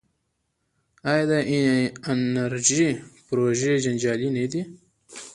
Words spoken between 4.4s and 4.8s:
دي؟